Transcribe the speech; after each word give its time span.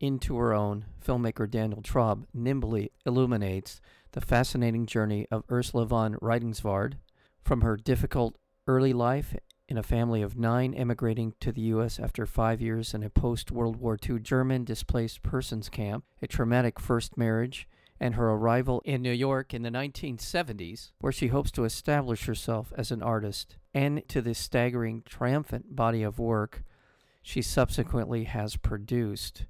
Into 0.00 0.36
Her 0.36 0.54
Own, 0.54 0.84
filmmaker 1.04 1.50
Daniel 1.50 1.82
Traub 1.82 2.24
nimbly 2.32 2.92
illuminates 3.04 3.80
the 4.12 4.20
fascinating 4.20 4.86
journey 4.86 5.26
of 5.30 5.42
Ursula 5.50 5.86
von 5.86 6.14
Rydingsvard 6.22 6.94
from 7.42 7.62
her 7.62 7.76
difficult 7.76 8.36
early 8.68 8.92
life 8.92 9.34
in 9.68 9.76
a 9.76 9.82
family 9.82 10.22
of 10.22 10.36
nine 10.36 10.72
emigrating 10.72 11.34
to 11.40 11.50
the 11.50 11.62
U.S. 11.62 11.98
after 11.98 12.26
five 12.26 12.60
years 12.60 12.94
in 12.94 13.02
a 13.02 13.10
post 13.10 13.50
World 13.50 13.76
War 13.76 13.98
II 14.08 14.20
German 14.20 14.64
displaced 14.64 15.22
persons 15.22 15.68
camp, 15.68 16.04
a 16.22 16.28
traumatic 16.28 16.78
first 16.78 17.16
marriage, 17.16 17.68
and 17.98 18.14
her 18.14 18.30
arrival 18.30 18.80
in 18.84 19.02
New 19.02 19.12
York 19.12 19.52
in 19.52 19.62
the 19.62 19.70
1970s, 19.70 20.92
where 21.00 21.12
she 21.12 21.26
hopes 21.26 21.50
to 21.50 21.64
establish 21.64 22.26
herself 22.26 22.72
as 22.76 22.92
an 22.92 23.02
artist, 23.02 23.56
and 23.74 24.02
to 24.08 24.22
the 24.22 24.34
staggering, 24.34 25.02
triumphant 25.04 25.74
body 25.74 26.02
of 26.02 26.20
work 26.20 26.62
she 27.20 27.42
subsequently 27.42 28.24
has 28.24 28.56
produced. 28.56 29.44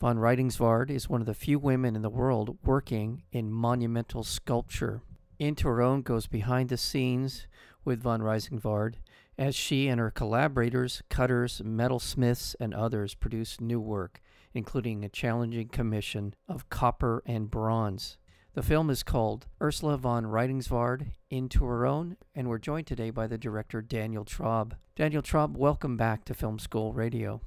Von 0.00 0.16
Rydingsvard 0.16 0.88
is 0.88 1.10
one 1.10 1.20
of 1.20 1.26
the 1.26 1.34
few 1.34 1.58
women 1.58 1.94
in 1.94 2.00
the 2.00 2.08
world 2.08 2.56
working 2.64 3.22
in 3.32 3.52
monumental 3.52 4.24
sculpture. 4.24 5.02
Own 5.38 6.00
goes 6.00 6.26
behind 6.26 6.70
the 6.70 6.78
scenes 6.78 7.46
with 7.84 8.00
von 8.02 8.22
Rydingsvard 8.22 8.94
as 9.36 9.54
she 9.54 9.88
and 9.88 10.00
her 10.00 10.10
collaborators, 10.10 11.02
cutters, 11.10 11.60
metalsmiths, 11.62 12.54
and 12.58 12.72
others 12.72 13.14
produce 13.14 13.60
new 13.60 13.78
work, 13.78 14.22
including 14.54 15.04
a 15.04 15.10
challenging 15.10 15.68
commission 15.68 16.34
of 16.48 16.70
copper 16.70 17.22
and 17.26 17.50
bronze. 17.50 18.16
The 18.54 18.62
film 18.62 18.88
is 18.88 19.02
called 19.02 19.48
Ursula 19.60 19.98
von 19.98 20.24
Rydingsvard 20.24 21.08
Into 21.28 21.66
Her 21.66 21.84
Own, 21.84 22.16
and 22.34 22.48
we're 22.48 22.56
joined 22.56 22.86
today 22.86 23.10
by 23.10 23.26
the 23.26 23.36
director 23.36 23.82
Daniel 23.82 24.24
Traub. 24.24 24.72
Daniel 24.96 25.20
Traub, 25.20 25.58
welcome 25.58 25.98
back 25.98 26.24
to 26.24 26.32
Film 26.32 26.58
School 26.58 26.94
Radio. 26.94 27.42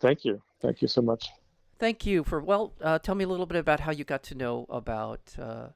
Thank 0.00 0.26
you. 0.26 0.42
Thank 0.60 0.82
you 0.82 0.88
so 0.88 1.00
much. 1.00 1.30
Thank 1.78 2.04
you 2.04 2.24
for, 2.24 2.40
well, 2.40 2.74
uh, 2.80 2.98
tell 2.98 3.14
me 3.14 3.24
a 3.24 3.28
little 3.28 3.46
bit 3.46 3.58
about 3.58 3.80
how 3.80 3.92
you 3.92 4.04
got 4.04 4.24
to 4.24 4.34
know 4.34 4.66
about 4.68 5.36
uh, 5.40 5.68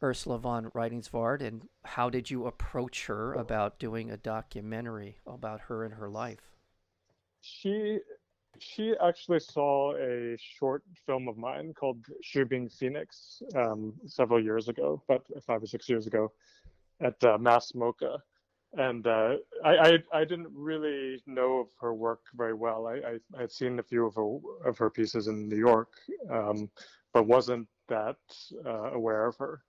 Ursula 0.00 0.38
von 0.38 0.70
Rydingsvard 0.70 1.42
and 1.42 1.62
how 1.84 2.10
did 2.10 2.30
you 2.30 2.46
approach 2.46 3.06
her 3.06 3.34
about 3.34 3.78
doing 3.80 4.10
a 4.10 4.16
documentary 4.16 5.18
about 5.26 5.62
her 5.62 5.84
and 5.84 5.94
her 5.94 6.08
life? 6.08 6.52
She 7.40 7.98
she 8.58 8.94
actually 9.04 9.40
saw 9.40 9.94
a 9.96 10.36
short 10.38 10.82
film 11.04 11.28
of 11.28 11.36
mine 11.36 11.74
called 11.78 11.98
Shooting 12.22 12.68
Phoenix 12.68 13.42
um, 13.54 13.92
several 14.06 14.42
years 14.42 14.68
ago, 14.68 15.02
about 15.08 15.26
five 15.46 15.62
or 15.62 15.66
six 15.66 15.88
years 15.88 16.06
ago, 16.06 16.32
at 17.00 17.22
uh, 17.22 17.36
MASS 17.36 17.72
MoCA 17.74 18.18
and 18.76 19.06
uh, 19.06 19.36
I, 19.64 19.70
I, 19.70 19.98
I 20.12 20.24
didn't 20.24 20.48
really 20.52 21.22
know 21.26 21.60
of 21.60 21.66
her 21.80 21.94
work 21.94 22.20
very 22.34 22.54
well. 22.54 22.86
I, 22.86 23.18
I, 23.36 23.40
had 23.40 23.50
seen 23.50 23.78
a 23.78 23.82
few 23.82 24.06
of 24.06 24.14
her 24.14 24.68
of 24.68 24.78
her 24.78 24.90
pieces 24.90 25.28
in 25.28 25.48
New 25.48 25.56
York, 25.56 25.88
um, 26.30 26.70
but 27.12 27.26
wasn't 27.26 27.66
that 27.88 28.16
uh, 28.64 28.92
aware 28.92 29.26
of 29.26 29.36
her. 29.36 29.62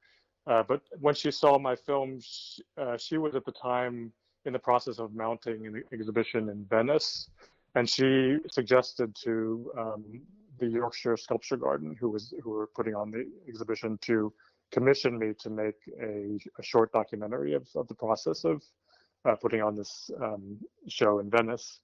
Uh, 0.46 0.64
but 0.68 0.82
when 1.00 1.14
she 1.14 1.32
saw 1.32 1.58
my 1.58 1.76
film, 1.76 2.20
she, 2.22 2.64
uh, 2.78 2.98
she, 2.98 3.18
was 3.18 3.36
at 3.36 3.46
the 3.46 3.52
time 3.52 4.12
in 4.46 4.54
the 4.54 4.60
process 4.60 4.98
of 5.00 5.14
mounting 5.14 5.68
an 5.68 5.84
exhibition 5.92 6.50
in 6.50 6.66
Venice, 6.70 7.30
and 7.76 7.90
she 7.90 8.38
suggested 8.50 9.14
to 9.24 9.72
um, 9.78 10.22
the 10.60 10.68
Yorkshire 10.68 11.18
Sculpture 11.18 11.58
Garden, 11.58 11.96
who 12.00 12.10
was 12.10 12.34
who 12.44 12.50
were 12.50 12.68
putting 12.76 12.96
on 12.96 13.12
the 13.12 13.26
exhibition, 13.48 13.98
to 14.02 14.34
commission 14.72 15.18
me 15.18 15.34
to 15.40 15.50
make 15.50 15.76
a, 16.02 16.38
a 16.60 16.64
short 16.64 16.92
documentary 16.92 17.54
of, 17.54 17.68
of 17.76 17.88
the 17.88 17.94
process 17.94 18.44
of 18.44 18.62
uh, 19.28 19.36
putting 19.36 19.62
on 19.62 19.76
this 19.76 20.10
um, 20.22 20.58
show 20.88 21.20
in 21.20 21.30
Venice. 21.30 21.80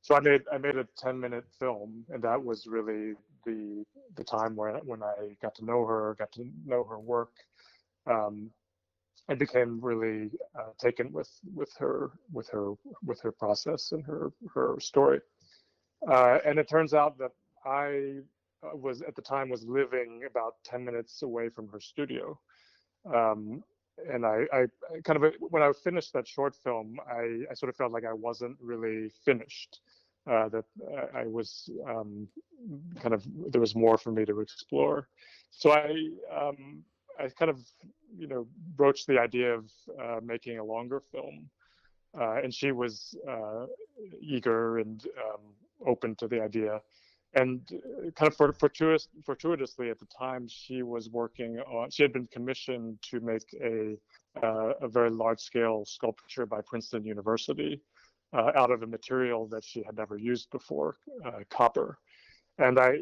So 0.00 0.14
I 0.14 0.20
made 0.20 0.42
I 0.52 0.58
made 0.58 0.76
a 0.76 0.86
10 0.96 1.18
minute 1.18 1.44
film, 1.58 2.04
and 2.10 2.22
that 2.22 2.42
was 2.42 2.66
really 2.66 3.14
the 3.44 3.84
the 4.16 4.24
time 4.24 4.56
where 4.56 4.78
when 4.78 5.02
I 5.02 5.36
got 5.42 5.54
to 5.56 5.64
know 5.64 5.84
her, 5.84 6.16
got 6.18 6.32
to 6.32 6.48
know 6.64 6.84
her 6.84 6.98
work. 6.98 7.32
Um, 8.06 8.50
I 9.28 9.34
became 9.34 9.78
really 9.82 10.30
uh, 10.58 10.70
taken 10.78 11.12
with 11.12 11.30
with 11.54 11.72
her 11.78 12.10
with 12.32 12.48
her 12.50 12.74
with 13.04 13.20
her 13.20 13.32
process 13.32 13.92
and 13.92 14.04
her 14.04 14.32
her 14.54 14.78
story. 14.80 15.20
Uh, 16.08 16.38
and 16.46 16.58
it 16.58 16.68
turns 16.68 16.94
out 16.94 17.18
that 17.18 17.32
I 17.66 18.20
uh, 18.62 18.76
was 18.76 19.02
at 19.02 19.16
the 19.16 19.22
time 19.22 19.50
was 19.50 19.64
living 19.64 20.22
about 20.28 20.54
10 20.64 20.84
minutes 20.84 21.22
away 21.22 21.48
from 21.48 21.68
her 21.68 21.80
studio. 21.80 22.38
Um, 23.12 23.62
and 24.12 24.24
I, 24.24 24.44
I, 24.52 24.66
kind 25.04 25.22
of 25.22 25.34
when 25.40 25.62
I 25.62 25.72
finished 25.72 26.12
that 26.12 26.26
short 26.26 26.54
film, 26.54 26.98
I, 27.08 27.44
I 27.50 27.54
sort 27.54 27.70
of 27.70 27.76
felt 27.76 27.92
like 27.92 28.04
I 28.04 28.12
wasn't 28.12 28.56
really 28.60 29.10
finished. 29.24 29.80
Uh, 30.28 30.46
that 30.50 30.64
I 31.14 31.26
was 31.26 31.70
um, 31.88 32.28
kind 33.00 33.14
of 33.14 33.24
there 33.50 33.62
was 33.62 33.74
more 33.74 33.96
for 33.96 34.12
me 34.12 34.26
to 34.26 34.40
explore. 34.40 35.08
So 35.50 35.72
I 35.72 35.94
um, 36.30 36.82
I 37.18 37.28
kind 37.28 37.50
of 37.50 37.60
you 38.16 38.26
know 38.26 38.46
broached 38.76 39.06
the 39.06 39.18
idea 39.18 39.54
of 39.54 39.70
uh, 39.98 40.20
making 40.22 40.58
a 40.58 40.64
longer 40.64 41.02
film, 41.10 41.48
uh, 42.18 42.42
and 42.42 42.52
she 42.52 42.72
was 42.72 43.16
uh, 43.26 43.66
eager 44.20 44.78
and 44.78 45.02
um, 45.24 45.40
open 45.86 46.14
to 46.16 46.28
the 46.28 46.42
idea 46.42 46.80
and 47.34 47.60
uh, 47.72 48.10
kind 48.12 48.32
of 48.32 48.56
fortuitous, 48.58 49.08
fortuitously 49.24 49.90
at 49.90 49.98
the 49.98 50.06
time 50.06 50.46
she 50.48 50.82
was 50.82 51.10
working 51.10 51.58
on 51.60 51.90
she 51.90 52.02
had 52.02 52.12
been 52.12 52.28
commissioned 52.32 52.98
to 53.02 53.20
make 53.20 53.44
a 53.62 53.96
uh, 54.42 54.72
a 54.80 54.88
very 54.88 55.10
large 55.10 55.40
scale 55.40 55.84
sculpture 55.84 56.46
by 56.46 56.60
princeton 56.66 57.04
university 57.04 57.80
uh, 58.32 58.50
out 58.54 58.70
of 58.70 58.82
a 58.82 58.86
material 58.86 59.46
that 59.46 59.64
she 59.64 59.82
had 59.82 59.96
never 59.96 60.16
used 60.16 60.50
before 60.50 60.96
uh, 61.26 61.40
copper 61.50 61.98
and 62.58 62.78
i 62.78 62.94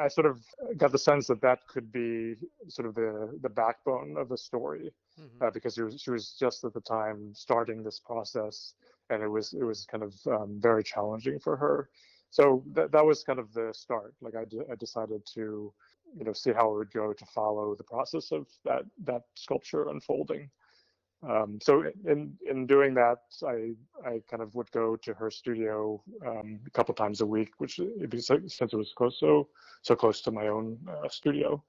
i 0.00 0.08
sort 0.08 0.26
of 0.26 0.40
got 0.76 0.90
the 0.90 0.98
sense 0.98 1.26
that 1.26 1.40
that 1.40 1.58
could 1.68 1.92
be 1.92 2.34
sort 2.68 2.88
of 2.88 2.94
the 2.94 3.38
the 3.42 3.48
backbone 3.48 4.16
of 4.16 4.28
the 4.28 4.38
story 4.38 4.92
mm-hmm. 5.20 5.44
Uh, 5.44 5.50
because 5.50 5.74
she 5.74 5.82
was, 5.82 6.00
she 6.00 6.10
was 6.10 6.36
just 6.38 6.64
at 6.64 6.72
the 6.72 6.80
time 6.80 7.32
starting 7.34 7.82
this 7.82 8.00
process 8.00 8.74
and 9.10 9.22
it 9.22 9.28
was 9.28 9.52
it 9.52 9.64
was 9.64 9.84
kind 9.84 10.02
of 10.02 10.14
um, 10.26 10.58
very 10.58 10.82
challenging 10.82 11.38
for 11.38 11.56
her 11.56 11.90
so 12.34 12.64
that 12.72 12.90
that 12.90 13.06
was 13.06 13.22
kind 13.22 13.38
of 13.38 13.52
the 13.52 13.72
start. 13.72 14.12
Like 14.20 14.34
I, 14.34 14.44
d- 14.44 14.68
I 14.68 14.74
decided 14.74 15.24
to, 15.34 15.72
you 16.18 16.24
know, 16.24 16.32
see 16.32 16.52
how 16.52 16.68
it 16.72 16.78
would 16.78 16.92
go 16.92 17.12
to 17.12 17.26
follow 17.26 17.76
the 17.76 17.84
process 17.84 18.32
of 18.32 18.48
that 18.64 18.82
that 19.04 19.22
sculpture 19.36 19.88
unfolding. 19.88 20.50
Um, 21.22 21.60
so 21.62 21.84
in 22.04 22.36
in 22.50 22.66
doing 22.66 22.92
that, 22.94 23.18
I 23.46 23.74
I 24.04 24.20
kind 24.28 24.42
of 24.42 24.52
would 24.56 24.68
go 24.72 24.96
to 24.96 25.14
her 25.14 25.30
studio 25.30 26.02
um, 26.26 26.58
a 26.66 26.70
couple 26.70 26.92
times 26.92 27.20
a 27.20 27.26
week, 27.26 27.52
which 27.58 27.78
since 28.16 28.72
it 28.72 28.76
was 28.76 28.92
close 28.96 29.20
so 29.20 29.48
so 29.82 29.94
close 29.94 30.20
to 30.22 30.32
my 30.32 30.48
own 30.48 30.76
uh, 30.90 31.08
studio, 31.08 31.62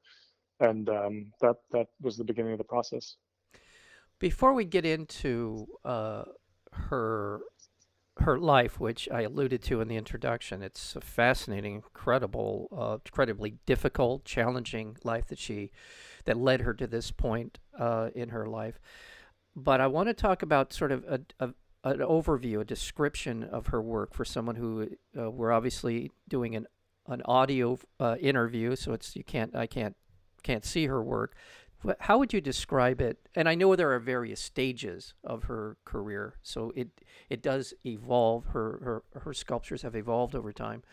and 0.61 0.89
um, 0.89 1.31
that 1.41 1.57
that 1.73 1.89
was 2.01 2.17
the 2.17 2.23
beginning 2.23 2.53
of 2.53 2.57
the 2.57 2.71
process. 2.75 3.17
Before 4.17 4.53
we 4.55 4.65
get 4.65 4.83
into 4.83 5.67
uh, 5.83 6.23
her 6.71 7.41
her 8.17 8.39
life, 8.39 8.79
which 8.79 9.09
I 9.11 9.21
alluded 9.21 9.61
to 9.63 9.81
in 9.81 9.87
the 9.87 9.97
introduction. 9.97 10.61
It's 10.61 10.95
a 10.95 11.01
fascinating, 11.01 11.75
incredible, 11.75 12.69
uh, 12.75 12.97
incredibly 13.05 13.55
difficult, 13.65 14.25
challenging 14.25 14.97
life 15.03 15.27
that 15.27 15.39
she 15.39 15.71
that 16.25 16.37
led 16.37 16.61
her 16.61 16.73
to 16.73 16.87
this 16.87 17.11
point 17.11 17.59
uh, 17.77 18.09
in 18.15 18.29
her 18.29 18.47
life. 18.47 18.79
But 19.55 19.79
I 19.79 19.87
want 19.87 20.09
to 20.09 20.13
talk 20.13 20.41
about 20.41 20.73
sort 20.73 20.91
of 20.91 21.03
a, 21.05 21.19
a 21.39 21.53
an 21.83 21.99
overview, 21.99 22.61
a 22.61 22.65
description 22.65 23.43
of 23.43 23.67
her 23.67 23.81
work 23.81 24.13
for 24.13 24.25
someone 24.25 24.55
who 24.55 24.89
uh, 25.17 25.29
we're 25.29 25.51
obviously 25.51 26.11
doing 26.27 26.55
an 26.55 26.67
an 27.07 27.21
audio 27.25 27.77
uh, 27.99 28.15
interview, 28.19 28.75
so 28.75 28.93
it's 28.93 29.15
you 29.15 29.23
can't 29.23 29.55
I 29.55 29.67
can't 29.67 29.95
can't 30.41 30.65
see 30.65 30.87
her 30.87 31.03
work. 31.03 31.35
How 31.99 32.17
would 32.17 32.33
you 32.33 32.41
describe 32.41 33.01
it? 33.01 33.17
And 33.35 33.47
I 33.47 33.55
know 33.55 33.75
there 33.75 33.91
are 33.91 33.99
various 33.99 34.39
stages 34.39 35.13
of 35.23 35.43
her 35.43 35.77
career, 35.85 36.35
so 36.41 36.71
it 36.75 36.89
it 37.29 37.41
does 37.41 37.73
evolve. 37.85 38.45
Her 38.47 39.03
her 39.13 39.19
her 39.21 39.33
sculptures 39.33 39.83
have 39.83 39.95
evolved 39.95 40.35
over 40.35 40.51
time. 40.51 40.83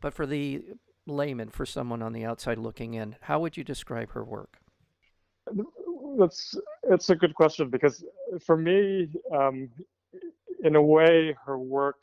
But 0.00 0.14
for 0.14 0.26
the 0.26 0.64
layman, 1.06 1.50
for 1.50 1.66
someone 1.66 2.02
on 2.02 2.12
the 2.12 2.24
outside 2.24 2.58
looking 2.58 2.94
in, 2.94 3.16
how 3.22 3.40
would 3.40 3.56
you 3.56 3.64
describe 3.64 4.12
her 4.12 4.24
work? 4.24 4.58
That's 6.18 6.56
it's 6.84 7.10
a 7.10 7.16
good 7.16 7.34
question 7.34 7.68
because 7.68 8.04
for 8.44 8.56
me, 8.56 9.08
um, 9.34 9.68
in 10.62 10.76
a 10.76 10.82
way, 10.82 11.36
her 11.44 11.58
work 11.58 12.00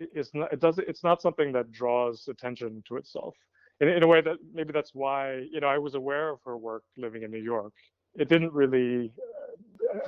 is 0.00 0.30
not 0.34 0.52
it 0.52 0.60
does 0.60 0.78
it's 0.78 1.04
not 1.04 1.20
something 1.20 1.52
that 1.52 1.70
draws 1.70 2.26
attention 2.28 2.82
to 2.88 2.96
itself 2.96 3.34
in, 3.80 3.88
in 3.88 4.02
a 4.02 4.06
way 4.06 4.20
that 4.20 4.38
maybe 4.52 4.72
that's 4.72 4.94
why 4.94 5.46
you 5.50 5.60
know 5.60 5.68
I 5.68 5.78
was 5.78 5.94
aware 5.94 6.30
of 6.30 6.40
her 6.44 6.56
work 6.56 6.84
living 6.96 7.22
in 7.22 7.30
New 7.30 7.42
York, 7.42 7.72
it 8.14 8.28
didn't 8.28 8.52
really 8.52 9.12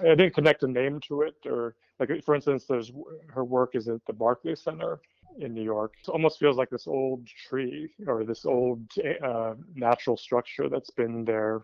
I 0.01 0.15
didn't 0.15 0.35
connect 0.35 0.63
a 0.63 0.69
name 0.69 1.01
to 1.09 1.23
it 1.23 1.35
or 1.47 1.75
like 1.99 2.25
for 2.25 2.35
instance 2.35 2.67
there's 2.69 2.93
her 3.29 3.45
work 3.45 3.75
is 3.75 3.89
at 3.89 4.05
the 4.07 4.13
Barclay 4.13 4.55
Center 4.55 5.01
in 5.39 5.55
New 5.55 5.63
York. 5.63 5.95
It 6.07 6.11
almost 6.11 6.39
feels 6.39 6.57
like 6.57 6.71
this 6.71 6.87
old 6.87 7.27
tree 7.27 7.91
or 8.07 8.25
this 8.25 8.45
old 8.45 8.81
uh, 9.25 9.55
natural 9.75 10.17
structure 10.17 10.69
that's 10.69 10.91
been 10.91 11.25
there 11.25 11.63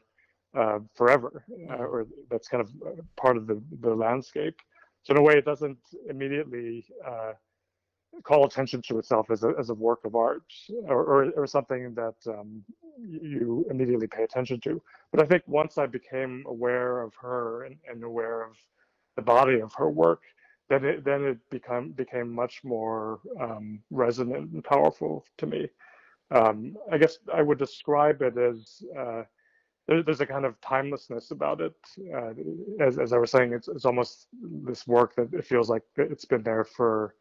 uh, 0.57 0.79
forever, 0.95 1.45
uh, 1.71 1.75
or 1.75 2.07
that's 2.31 2.49
kind 2.49 2.63
of 2.63 2.71
part 3.17 3.37
of 3.37 3.47
the, 3.47 3.63
the 3.81 3.95
landscape. 3.95 4.59
So 5.03 5.13
in 5.13 5.19
a 5.19 5.23
way, 5.23 5.35
it 5.35 5.45
doesn't 5.45 5.79
immediately 6.09 6.87
uh, 7.07 7.33
call 8.25 8.45
attention 8.47 8.83
to 8.83 8.99
itself 8.99 9.31
as 9.31 9.45
a, 9.45 9.53
as 9.59 9.71
a 9.71 9.75
work 9.75 10.05
of 10.05 10.15
art 10.15 10.43
or, 10.87 11.03
or, 11.05 11.31
or 11.37 11.47
something 11.47 11.95
that 11.95 12.15
um, 12.27 12.63
you 12.99 13.67
immediately 13.71 14.07
pay 14.07 14.25
attention 14.25 14.61
to. 14.61 14.83
But 15.13 15.23
I 15.23 15.27
think 15.27 15.43
once 15.47 15.79
I 15.79 15.87
became 15.87 16.45
aware 16.47 17.03
of 17.03 17.15
her 17.21 17.65
and, 17.65 17.77
and 17.89 18.03
aware 18.03 18.43
of 18.43 18.57
the 19.17 19.23
body 19.23 19.61
of 19.61 19.73
her 19.75 19.91
work, 19.91 20.23
then 20.69 20.85
it 20.85 21.05
then 21.05 21.25
it 21.25 21.39
become 21.51 21.91
became 21.93 22.31
much 22.31 22.63
more 22.63 23.21
um, 23.41 23.81
resonant 23.91 24.53
and 24.53 24.63
powerful 24.63 25.25
to 25.39 25.47
me. 25.47 25.69
Um, 26.31 26.77
I 26.93 26.99
guess 26.99 27.19
I 27.33 27.41
would 27.41 27.59
describe 27.59 28.21
it 28.21 28.37
as 28.37 28.83
uh, 28.99 29.23
there, 29.87 30.03
there's 30.03 30.21
a 30.21 30.27
kind 30.27 30.45
of 30.45 30.61
timelessness 30.61 31.31
about 31.31 31.61
it. 31.63 31.75
Uh, 32.15 32.33
as, 32.81 32.99
as 32.99 33.13
I 33.15 33.19
was 33.19 33.31
saying, 33.31 33.55
it's, 33.55 33.69
it's 33.69 33.87
almost 33.87 34.29
this 34.43 34.87
work 34.87 35.17
that 35.17 35.33
it 35.33 35.47
feels 35.47 35.71
like 35.71 35.83
it's 35.97 36.27
been 36.27 36.43
there 36.43 36.65
for 36.65 37.15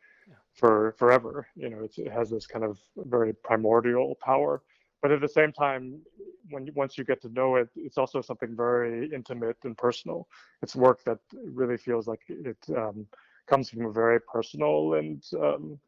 for 0.58 0.96
forever. 0.98 1.48
You 1.56 1.70
know, 1.70 1.88
it 1.96 2.12
has 2.12 2.30
this 2.30 2.48
kind 2.48 2.66
of 2.66 2.80
very 2.98 3.34
primordial 3.34 4.16
power. 4.22 4.62
But 5.02 5.12
at 5.12 5.22
the 5.22 5.30
same 5.30 5.54
time, 5.54 6.02
when 6.50 6.70
once 6.74 6.98
you 6.98 7.04
get 7.04 7.22
to 7.22 7.30
know 7.30 7.56
it, 7.56 7.70
it's 7.76 8.00
also 8.00 8.22
something 8.22 8.56
very 8.56 9.10
intimate 9.14 9.58
and 9.64 9.78
personal. 9.78 10.28
It's 10.64 10.76
work 10.76 11.04
that 11.06 11.20
really 11.34 11.78
feels 11.78 12.08
like 12.08 12.22
it 12.28 12.58
um, 12.76 13.06
comes 13.46 13.70
from 13.70 13.86
a 13.86 13.92
very 13.92 14.20
personal 14.20 14.96
and 14.96 15.24
um, 15.40 15.80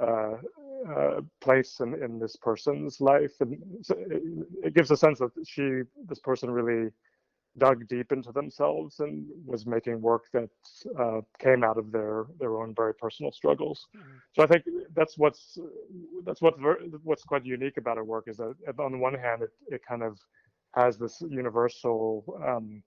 uh, 0.00 0.36
uh, 0.94 1.20
place 1.40 1.80
in, 1.80 1.94
in 2.02 2.18
this 2.18 2.36
person's 2.36 3.00
life, 3.00 3.32
and 3.40 3.58
so 3.82 3.96
it, 3.98 4.22
it, 4.62 4.74
gives 4.74 4.90
a 4.90 4.96
sense 4.96 5.18
that 5.18 5.30
she, 5.46 5.80
this 6.06 6.20
person, 6.20 6.50
really 6.50 6.90
dug 7.58 7.86
deep 7.88 8.12
into 8.12 8.32
themselves 8.32 9.00
and 9.00 9.26
was 9.44 9.66
making 9.66 10.00
work 10.00 10.24
that 10.32 10.50
uh, 10.98 11.20
came 11.38 11.64
out 11.64 11.78
of 11.78 11.90
their 11.90 12.26
their 12.38 12.56
own 12.60 12.74
very 12.74 12.94
personal 12.94 13.32
struggles. 13.32 13.86
Mm-hmm. 13.96 14.16
So 14.34 14.42
I 14.42 14.46
think 14.46 14.64
that's 14.94 15.16
what's 15.16 15.58
that's 16.24 16.42
what 16.42 16.54
what's 17.02 17.24
quite 17.24 17.44
unique 17.44 17.76
about 17.78 17.96
her 17.96 18.04
work 18.04 18.24
is 18.28 18.36
that 18.38 18.54
on 18.78 18.92
the 18.92 18.98
one 18.98 19.14
hand 19.14 19.42
it, 19.42 19.50
it 19.68 19.80
kind 19.88 20.02
of 20.02 20.18
has 20.74 20.98
this 20.98 21.22
universal 21.28 22.24
um, 22.46 22.82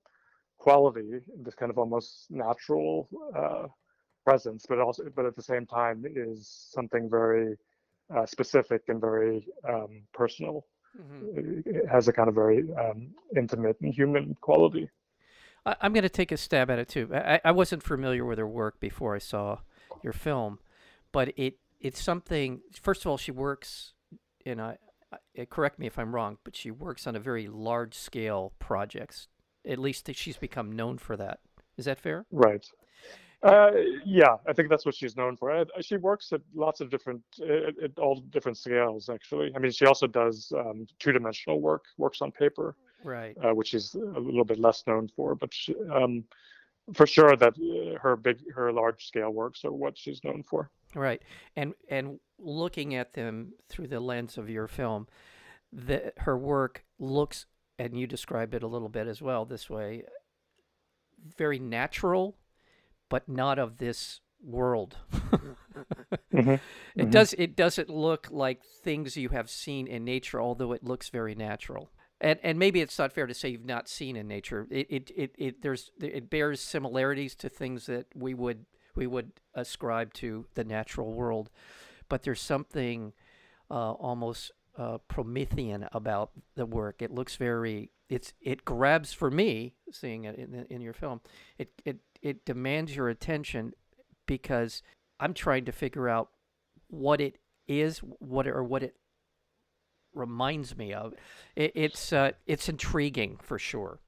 quality, 0.59 1.19
this 1.43 1.55
kind 1.55 1.71
of 1.71 1.77
almost 1.77 2.27
natural 2.29 3.09
uh, 3.35 3.67
presence, 4.25 4.65
but 4.69 4.79
also 4.79 5.03
but 5.15 5.25
at 5.25 5.35
the 5.35 5.41
same 5.41 5.65
time 5.65 6.05
is 6.05 6.47
something 6.71 7.09
very 7.09 7.55
uh, 8.15 8.25
specific 8.25 8.83
and 8.87 9.01
very 9.01 9.47
um, 9.67 10.03
personal. 10.13 10.65
Mm-hmm. 10.97 11.69
It 11.69 11.87
has 11.89 12.07
a 12.07 12.13
kind 12.13 12.29
of 12.29 12.35
very 12.35 12.65
um, 12.73 13.09
intimate 13.35 13.77
and 13.81 13.93
human 13.93 14.35
quality. 14.41 14.89
I, 15.65 15.75
am 15.81 15.93
going 15.93 16.03
to 16.03 16.09
take 16.09 16.31
a 16.31 16.37
stab 16.37 16.69
at 16.69 16.79
it 16.79 16.87
too. 16.87 17.09
I, 17.13 17.41
I 17.43 17.51
wasn't 17.51 17.83
familiar 17.83 18.25
with 18.25 18.37
her 18.37 18.47
work 18.47 18.79
before 18.79 19.15
I 19.15 19.19
saw 19.19 19.59
your 20.03 20.13
film, 20.13 20.59
but 21.11 21.33
it 21.37 21.57
it's 21.79 22.01
something. 22.01 22.61
First 22.81 23.03
of 23.03 23.11
all, 23.11 23.17
she 23.17 23.31
works 23.31 23.93
in 24.45 24.59
a. 24.59 24.77
Correct 25.49 25.79
me 25.79 25.87
if 25.87 25.97
I'm 25.97 26.13
wrong, 26.13 26.37
but 26.43 26.55
she 26.55 26.69
works 26.69 27.07
on 27.07 27.15
a 27.15 27.19
very 27.19 27.47
large 27.47 27.95
scale 27.95 28.53
projects. 28.59 29.27
At 29.67 29.79
least 29.79 30.09
she's 30.13 30.37
become 30.37 30.71
known 30.71 30.97
for 30.97 31.17
that. 31.17 31.39
Is 31.77 31.85
that 31.85 31.99
fair? 31.99 32.25
Right. 32.31 32.65
Uh, 33.41 33.71
yeah, 34.05 34.35
I 34.47 34.53
think 34.53 34.69
that's 34.69 34.85
what 34.85 34.95
she's 34.95 35.15
known 35.15 35.37
for. 35.37 35.49
Uh, 35.51 35.65
she 35.79 35.95
works 35.95 36.33
at 36.33 36.41
lots 36.53 36.81
of 36.81 36.89
different, 36.89 37.21
at, 37.41 37.81
at 37.81 37.97
all 37.97 38.21
different 38.31 38.57
scales. 38.57 39.07
Actually, 39.07 39.53
I 39.55 39.59
mean, 39.59 39.71
she 39.71 39.85
also 39.85 40.07
does 40.07 40.51
um, 40.57 40.85
two-dimensional 40.99 41.61
work, 41.61 41.85
works 41.97 42.21
on 42.21 42.31
paper, 42.31 42.75
right? 43.03 43.37
Uh, 43.41 43.55
which 43.55 43.73
is 43.73 43.95
a 43.95 44.19
little 44.19 44.43
bit 44.43 44.59
less 44.59 44.83
known 44.87 45.07
for, 45.15 45.35
but 45.35 45.53
she, 45.53 45.73
um, 45.93 46.25
for 46.93 47.07
sure 47.07 47.37
that 47.37 47.53
uh, 47.53 47.97
her 47.99 48.17
big, 48.17 48.39
her 48.53 48.73
large-scale 48.73 49.29
works 49.29 49.63
are 49.63 49.71
what 49.71 49.97
she's 49.97 50.21
known 50.23 50.43
for. 50.43 50.69
Right, 50.93 51.21
and 51.55 51.75
and 51.87 52.19
looking 52.39 52.95
at 52.95 53.13
them 53.13 53.53
through 53.69 53.87
the 53.87 54.01
lens 54.01 54.37
of 54.37 54.49
your 54.49 54.67
film, 54.67 55.07
that 55.71 56.13
her 56.17 56.37
work 56.37 56.83
looks, 56.97 57.45
and 57.77 57.97
you 57.97 58.05
described 58.05 58.53
it 58.53 58.63
a 58.63 58.67
little 58.67 58.89
bit 58.89 59.07
as 59.07 59.21
well 59.21 59.45
this 59.45 59.69
way, 59.69 60.03
very 61.37 61.59
natural 61.59 62.35
but 63.09 63.27
not 63.27 63.59
of 63.59 63.77
this 63.77 64.21
world. 64.41 64.97
mm-hmm. 65.13 66.49
It 66.49 66.59
mm-hmm. 66.97 67.09
does 67.09 67.33
it 67.37 67.55
doesn't 67.55 67.89
look 67.89 68.27
like 68.31 68.63
things 68.63 69.17
you 69.17 69.29
have 69.29 69.49
seen 69.49 69.87
in 69.87 70.03
nature, 70.03 70.41
although 70.41 70.71
it 70.71 70.83
looks 70.83 71.09
very 71.09 71.35
natural. 71.35 71.91
And 72.21 72.39
and 72.43 72.59
maybe 72.59 72.81
it's 72.81 72.97
not 72.97 73.13
fair 73.13 73.27
to 73.27 73.33
say 73.33 73.49
you've 73.49 73.65
not 73.65 73.87
seen 73.87 74.15
in 74.15 74.27
nature. 74.27 74.67
It 74.69 74.87
it, 74.89 75.11
it, 75.15 75.35
it 75.37 75.61
there's 75.61 75.91
it 75.99 76.29
bears 76.29 76.61
similarities 76.61 77.35
to 77.35 77.49
things 77.49 77.85
that 77.87 78.07
we 78.13 78.33
would 78.33 78.65
we 78.95 79.07
would 79.07 79.31
ascribe 79.53 80.13
to 80.15 80.45
the 80.55 80.63
natural 80.63 81.13
world, 81.13 81.49
but 82.09 82.23
there's 82.23 82.41
something 82.41 83.13
uh, 83.71 83.91
almost 83.91 84.51
uh, 84.77 84.97
Promethean 85.07 85.87
about 85.91 86.31
the 86.55 86.65
work. 86.65 87.01
It 87.01 87.11
looks 87.11 87.35
very 87.35 87.91
it's 88.09 88.33
it 88.41 88.65
grabs 88.65 89.13
for 89.13 89.29
me 89.29 89.75
seeing 89.91 90.25
it 90.25 90.37
in 90.37 90.65
in 90.69 90.81
your 90.81 90.93
film. 90.93 91.21
It 91.57 91.71
it 91.85 91.99
it 92.21 92.45
demands 92.45 92.95
your 92.95 93.09
attention 93.09 93.73
because 94.25 94.81
I'm 95.19 95.33
trying 95.33 95.65
to 95.65 95.71
figure 95.71 96.09
out 96.09 96.29
what 96.87 97.21
it 97.21 97.37
is, 97.67 97.99
what 97.99 98.47
or 98.47 98.63
what 98.63 98.83
it 98.83 98.95
reminds 100.13 100.77
me 100.77 100.93
of. 100.93 101.13
It, 101.55 101.71
it's 101.75 102.13
uh, 102.13 102.31
it's 102.45 102.69
intriguing 102.69 103.39
for 103.41 103.59
sure. 103.59 103.99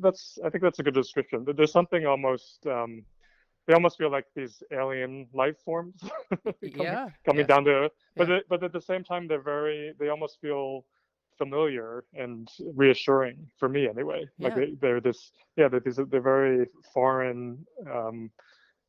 That's 0.00 0.38
I 0.44 0.50
think 0.50 0.62
that's 0.62 0.78
a 0.78 0.82
good 0.82 0.94
description. 0.94 1.44
There's 1.56 1.72
something 1.72 2.06
almost 2.06 2.66
um, 2.66 3.04
they 3.66 3.74
almost 3.74 3.98
feel 3.98 4.10
like 4.10 4.26
these 4.34 4.62
alien 4.72 5.26
life 5.32 5.56
forms 5.64 6.02
coming, 6.44 6.54
yeah, 6.62 7.08
coming 7.24 7.40
yeah. 7.40 7.46
down 7.46 7.64
to 7.64 7.90
but 8.16 8.28
yeah. 8.28 8.38
but 8.48 8.62
at 8.62 8.72
the 8.72 8.80
same 8.80 9.04
time 9.04 9.26
they're 9.26 9.42
very 9.42 9.92
they 9.98 10.08
almost 10.08 10.38
feel 10.40 10.84
familiar 11.36 12.04
and 12.14 12.48
reassuring 12.74 13.46
for 13.58 13.68
me 13.68 13.88
anyway. 13.88 14.28
Yeah. 14.38 14.48
Like 14.48 14.80
they, 14.80 14.88
are 14.88 15.00
this, 15.00 15.32
yeah, 15.56 15.68
they're, 15.68 15.80
these, 15.80 15.98
they're 16.10 16.20
very 16.20 16.66
foreign, 16.92 17.66
um, 17.92 18.30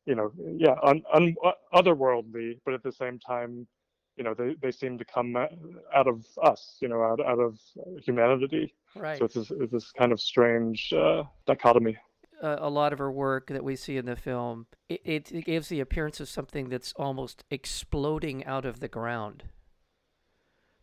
you 0.06 0.16
know, 0.16 0.32
yeah, 0.58 0.76
un, 0.84 1.02
un, 1.14 1.36
otherworldly, 1.74 2.60
but 2.66 2.74
at 2.74 2.84
the 2.84 2.92
same 2.92 3.20
time, 3.20 3.68
you 4.18 4.24
know, 4.24 4.34
they, 4.34 4.56
they 4.62 4.72
seem 4.72 4.98
to 4.98 5.06
come 5.06 5.36
out 5.36 6.08
of 6.08 6.26
us, 6.42 6.78
you 6.82 6.88
know, 6.88 7.02
out, 7.04 7.20
out 7.26 7.40
of 7.40 7.60
humanity. 8.06 8.74
Right. 8.96 9.18
So 9.18 9.26
it's 9.26 9.34
this, 9.34 9.52
it's 9.52 9.72
this 9.72 9.92
kind 9.92 10.12
of 10.12 10.22
strange 10.22 10.94
uh, 10.94 11.24
dichotomy. 11.46 11.98
Uh, 12.42 12.58
a 12.60 12.70
lot 12.70 12.94
of 12.94 13.00
her 13.00 13.12
work 13.12 13.48
that 13.48 13.64
we 13.64 13.76
see 13.76 13.98
in 13.98 14.06
the 14.06 14.16
film, 14.16 14.68
it, 14.90 15.02
it, 15.04 15.32
it 15.32 15.46
gives 15.46 15.70
the 15.70 15.80
appearance 15.80 16.20
of 16.20 16.30
something 16.30 16.70
that's 16.70 16.94
almost 16.98 17.44
exploding 17.50 18.46
out 18.46 18.66
of 18.66 18.80
the 18.80 18.88
ground 18.88 19.44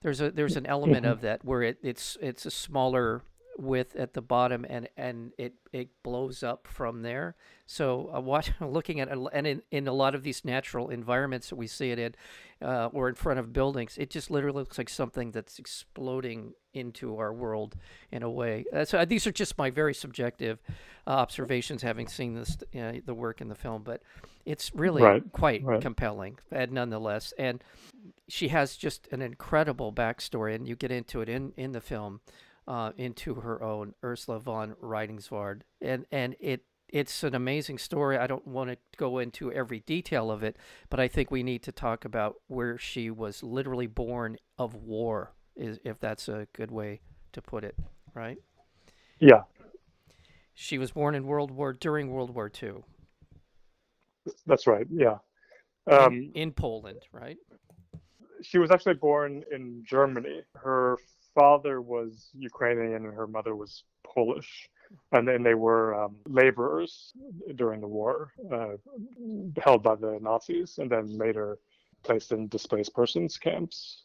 there's 0.03 0.21
a 0.21 0.31
there's 0.31 0.57
an 0.57 0.67
element 0.67 1.05
mm-hmm. 1.05 1.13
of 1.13 1.21
that 1.23 1.45
where 1.45 1.63
it, 1.63 1.79
it's 1.83 2.17
it's 2.21 2.47
a 2.47 2.51
smaller 2.51 3.23
width 3.59 3.95
at 3.97 4.15
the 4.15 4.23
bottom 4.23 4.65
and 4.69 4.89
and 4.97 5.33
it 5.39 5.55
it 5.73 5.89
blows 6.03 6.43
up 6.43 6.67
from 6.67 7.03
there. 7.03 7.35
So 7.67 8.11
uh, 8.15 8.21
watch, 8.21 8.53
looking 8.61 9.01
at 9.01 9.09
and 9.11 9.47
in, 9.47 9.63
in 9.71 9.89
a 9.89 9.93
lot 9.93 10.15
of 10.15 10.23
these 10.23 10.45
natural 10.45 10.91
environments 10.91 11.49
that 11.49 11.57
we 11.57 11.67
see 11.67 11.91
it 11.91 11.99
in, 11.99 12.15
uh, 12.61 12.91
or 12.93 13.09
in 13.09 13.15
front 13.15 13.41
of 13.41 13.53
buildings, 13.53 13.97
it 13.97 14.11
just 14.11 14.31
literally 14.31 14.61
looks 14.61 14.79
like 14.79 14.91
something 14.91 15.31
that's 15.31 15.59
exploding 15.59 16.53
into 16.75 17.17
our 17.17 17.33
world 17.33 17.77
in 18.11 18.23
a 18.23 18.31
way. 18.31 18.65
Uh, 18.73 18.85
so 18.85 19.05
these 19.05 19.27
are 19.27 19.33
just 19.33 19.57
my 19.57 19.71
very 19.71 19.95
subjective 19.95 20.59
uh, 21.07 21.11
observations, 21.11 21.83
having 21.83 22.09
seen 22.09 22.35
this 22.35 22.57
the 22.73 23.15
work 23.15 23.41
in 23.41 23.49
the 23.49 23.55
film, 23.55 23.83
but 23.83 24.03
it's 24.45 24.75
really 24.75 25.03
right. 25.03 25.23
quite 25.33 25.63
right. 25.65 25.81
compelling, 25.81 26.39
and 26.51 26.73
nonetheless, 26.73 27.33
and 27.39 27.63
she 28.29 28.49
has 28.49 28.77
just 28.77 29.09
an 29.13 29.23
incredible 29.23 29.93
backstory, 29.93 30.55
and 30.55 30.69
you 30.69 30.77
get 30.77 30.91
into 30.91 31.21
it 31.21 31.29
in 31.29 31.53
in 31.57 31.73
the 31.73 31.81
film 31.81 32.21
uh, 32.67 32.93
into 32.97 33.35
her 33.35 33.63
own 33.63 33.95
Ursula 34.05 34.39
von 34.39 34.75
Rydingsvard, 34.83 35.63
and 35.81 36.07
and 36.11 36.37
it 36.41 36.65
it's 36.89 37.25
an 37.25 37.35
amazing 37.35 37.79
story. 37.79 38.19
I 38.19 38.27
don't 38.27 38.47
want 38.47 38.71
to 38.71 38.77
go 38.99 39.19
into 39.19 39.51
every 39.51 39.81
detail 39.81 40.31
of 40.31 40.43
it, 40.43 40.57
but 40.91 41.01
I 41.01 41.09
think 41.09 41.31
we 41.31 41.43
need 41.43 41.63
to 41.63 41.73
talk 41.73 42.05
about 42.05 42.37
where 42.49 42.77
she 42.77 43.11
was 43.11 43.43
literally 43.43 43.87
born 43.87 44.37
of 44.59 44.75
war, 44.75 45.33
is 45.57 45.81
if 45.85 45.99
that's 45.99 46.29
a 46.29 46.47
good 46.53 46.71
way 46.71 47.01
to 47.33 47.41
put 47.41 47.65
it, 47.65 47.77
right? 48.15 48.37
Yeah. 49.19 49.45
She 50.55 50.77
was 50.77 50.91
born 50.91 51.15
in 51.15 51.27
World 51.27 51.51
War 51.51 51.73
during 51.73 52.11
World 52.11 52.35
War 52.35 52.51
II. 52.63 52.85
That's 54.47 54.67
right. 54.67 54.87
Yeah. 54.91 55.19
Um, 55.91 56.13
in, 56.13 56.33
in 56.35 56.53
Poland, 56.53 57.01
right? 57.11 57.39
She 58.43 58.59
was 58.59 58.71
actually 58.71 58.95
born 58.95 59.45
in 59.51 59.83
Germany. 59.89 60.43
Her 60.55 60.99
father 61.35 61.81
was 61.81 62.31
Ukrainian 62.35 63.05
and 63.07 63.15
her 63.15 63.27
mother 63.27 63.55
was 63.57 63.85
Polish. 64.05 64.69
and 65.13 65.27
then 65.27 65.43
they 65.43 65.55
were 65.55 65.95
um, 65.95 66.17
laborers 66.27 67.13
during 67.57 67.81
the 67.81 67.89
war, 67.89 68.33
uh, 68.53 68.77
held 69.63 69.83
by 69.83 69.95
the 69.95 70.19
Nazis, 70.21 70.79
and 70.79 70.91
then 70.91 71.07
later 71.17 71.59
placed 72.03 72.33
in 72.33 72.49
displaced 72.49 72.95
persons 72.95 73.39
camps, 73.39 74.05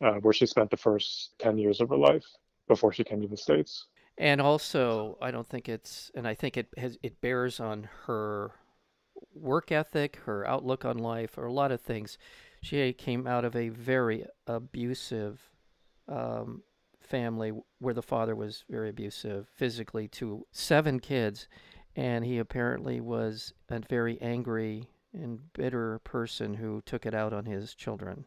uh, 0.00 0.14
where 0.14 0.32
she 0.32 0.46
spent 0.46 0.70
the 0.70 0.76
first 0.76 1.34
ten 1.38 1.58
years 1.58 1.80
of 1.80 1.88
her 1.88 1.96
life 1.96 2.24
before 2.68 2.92
she 2.92 3.04
came 3.04 3.20
to 3.20 3.28
the 3.28 3.36
states. 3.36 3.86
And 4.18 4.40
also, 4.40 5.16
I 5.20 5.30
don't 5.30 5.46
think 5.46 5.68
it's, 5.68 6.10
and 6.14 6.28
I 6.28 6.34
think 6.34 6.56
it 6.56 6.68
has, 6.76 6.98
it 7.02 7.20
bears 7.20 7.60
on 7.60 7.88
her 8.06 8.52
work 9.34 9.72
ethic, 9.72 10.16
her 10.24 10.46
outlook 10.46 10.84
on 10.84 10.98
life, 10.98 11.38
or 11.38 11.46
a 11.46 11.52
lot 11.52 11.72
of 11.72 11.80
things. 11.80 12.18
She 12.62 12.92
came 12.92 13.26
out 13.26 13.44
of 13.44 13.56
a 13.56 13.70
very 13.70 14.26
abusive 14.46 15.51
um, 16.08 16.62
family 17.00 17.52
where 17.78 17.94
the 17.94 18.02
father 18.02 18.34
was 18.34 18.64
very 18.68 18.88
abusive 18.90 19.48
physically 19.48 20.08
to 20.08 20.46
seven 20.52 21.00
kids, 21.00 21.48
and 21.96 22.24
he 22.24 22.38
apparently 22.38 23.00
was 23.00 23.52
a 23.68 23.80
very 23.80 24.20
angry 24.22 24.88
and 25.12 25.52
bitter 25.52 25.98
person 26.00 26.54
who 26.54 26.82
took 26.86 27.06
it 27.06 27.14
out 27.14 27.32
on 27.32 27.46
his 27.46 27.74
children. 27.74 28.24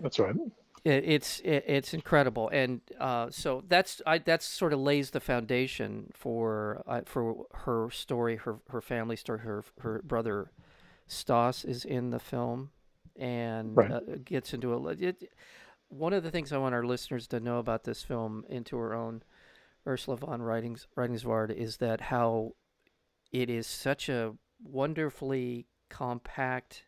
That's 0.00 0.18
right. 0.18 0.36
It, 0.84 1.04
it's 1.04 1.40
it, 1.40 1.64
it's 1.66 1.92
incredible, 1.92 2.48
and 2.50 2.80
uh, 3.00 3.30
so 3.30 3.64
that's 3.66 4.00
I 4.06 4.18
that's 4.18 4.46
sort 4.46 4.72
of 4.72 4.78
lays 4.78 5.10
the 5.10 5.20
foundation 5.20 6.10
for 6.14 6.82
uh, 6.86 7.00
for 7.04 7.46
her 7.52 7.90
story, 7.90 8.36
her 8.36 8.60
her 8.68 8.80
family 8.80 9.16
story. 9.16 9.40
Her 9.40 9.64
her 9.80 10.00
brother 10.04 10.52
Stas 11.08 11.64
is 11.64 11.84
in 11.84 12.10
the 12.10 12.20
film, 12.20 12.70
and 13.16 13.76
Right. 13.76 13.90
uh, 13.90 14.00
gets 14.24 14.54
into 14.54 14.74
a. 14.74 14.88
It, 14.92 15.32
one 15.88 16.12
of 16.12 16.22
the 16.22 16.30
things 16.30 16.52
I 16.52 16.58
want 16.58 16.74
our 16.74 16.84
listeners 16.84 17.26
to 17.28 17.40
know 17.40 17.58
about 17.58 17.84
this 17.84 18.02
film, 18.02 18.44
into 18.48 18.76
her 18.76 18.94
own 18.94 19.22
Ursula 19.86 20.16
von 20.18 20.42
Writings, 20.42 20.86
Rydingsvard, 20.96 21.54
is 21.54 21.78
that 21.78 22.02
how 22.02 22.52
it 23.32 23.48
is 23.48 23.66
such 23.66 24.08
a 24.08 24.34
wonderfully 24.62 25.66
compact. 25.88 26.84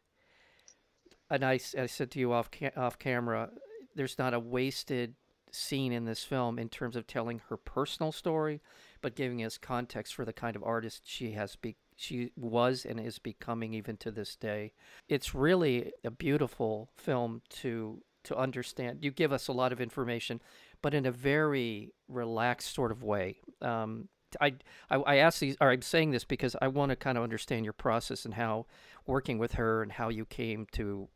And 1.31 1.45
I 1.45 1.57
said 1.57 2.11
to 2.11 2.19
you 2.19 2.33
off 2.33 2.51
ca- 2.51 2.73
off 2.77 2.99
camera, 2.99 3.51
there's 3.95 4.19
not 4.19 4.35
a 4.35 4.41
wasted 4.41 5.15
scene 5.53 5.93
in 5.93 6.05
this 6.05 6.25
film 6.25 6.59
in 6.59 6.69
terms 6.69 6.97
of 6.97 7.07
telling 7.07 7.41
her 7.49 7.57
personal 7.57 8.13
story, 8.13 8.61
but 9.01 9.17
giving 9.17 9.43
us 9.45 9.59
context 9.59 10.15
for 10.15 10.25
the 10.25 10.33
kind 10.33 10.57
of 10.57 10.63
artist 10.63 11.03
she 11.05 11.33
has 11.33 11.57
be 11.57 11.77
she 11.97 12.33
was 12.35 12.87
and 12.87 12.99
is 12.99 13.19
becoming 13.19 13.75
even 13.75 13.97
to 13.99 14.11
this 14.11 14.35
day. 14.35 14.73
It's 15.09 15.35
really 15.35 15.93
a 16.03 16.11
beautiful 16.11 16.91
film 16.97 17.43
to 17.51 18.03
to 18.25 18.37
understand. 18.37 18.99
You 19.03 19.11
give 19.11 19.33
us 19.33 19.49
a 19.49 19.53
lot 19.53 19.73
of 19.73 19.81
information, 19.81 20.41
but 20.83 20.95
in 20.95 21.07
a 21.07 21.13
very 21.13 21.93
relaxed 22.09 22.75
sort 22.75 22.93
of 22.93 23.03
way. 23.03 23.39
Um, 23.63 24.09
I, 24.41 24.55
I 24.91 24.97
I 24.97 25.17
ask 25.17 25.41
these, 25.41 25.57
or 25.61 25.71
I'm 25.71 25.83
saying 25.83 26.13
this 26.13 26.25
because 26.25 26.55
I 26.63 26.69
want 26.69 26.91
to 26.91 26.97
kind 26.97 27.19
of 27.19 27.25
understand 27.25 27.65
your 27.65 27.73
process 27.73 28.25
and 28.25 28.35
how 28.35 28.67
working 29.07 29.39
with 29.39 29.55
her 29.55 29.83
and 29.83 29.93
how 29.93 30.09
you 30.09 30.25
came 30.25 30.67
to 30.73 31.09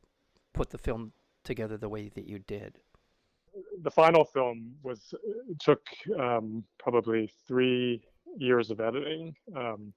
put 0.53 0.71
the 0.71 0.79
film 0.79 1.13
together 1.45 1.77
the 1.77 1.89
way 1.89 2.09
that 2.09 2.27
you 2.27 2.39
did. 2.41 2.79
the 3.83 3.91
final 3.91 4.25
film 4.25 4.75
was 4.83 5.15
took 5.59 5.87
um, 6.19 6.65
probably 6.79 7.31
three 7.47 8.03
years 8.37 8.71
of 8.71 8.81
editing 8.81 9.35
um, 9.57 9.93